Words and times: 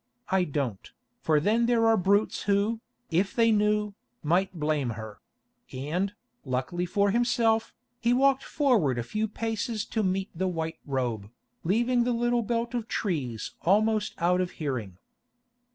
"No, 0.31 0.37
I 0.39 0.43
don't, 0.45 0.91
for 1.19 1.39
then 1.39 1.67
there 1.67 1.85
are 1.85 1.95
brutes 1.95 2.41
who, 2.49 2.81
if 3.11 3.35
they 3.35 3.51
knew, 3.51 3.93
might 4.23 4.51
blame 4.59 4.89
her"; 4.97 5.19
and, 5.71 6.15
luckily 6.43 6.87
for 6.87 7.11
himself, 7.11 7.71
he 7.99 8.11
walked 8.11 8.43
forward 8.43 8.97
a 8.97 9.03
few 9.03 9.27
paces 9.27 9.85
to 9.85 10.01
meet 10.01 10.31
the 10.33 10.47
white 10.47 10.79
robe, 10.87 11.29
leaving 11.63 12.03
the 12.03 12.13
little 12.13 12.41
belt 12.41 12.73
of 12.73 12.87
trees 12.87 13.53
almost 13.61 14.15
out 14.17 14.41
of 14.41 14.49
hearing. 14.57 14.97